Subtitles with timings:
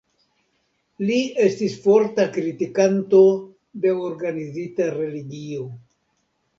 [1.09, 1.17] Li
[1.49, 3.23] estis forta kritikanto
[3.87, 5.73] de organizita religio.